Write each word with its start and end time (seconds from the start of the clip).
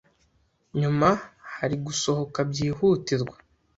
Inyuma 0.73 1.09
hari 1.55 1.75
gusohoka 1.85 2.39
byihutirwa. 2.49 3.35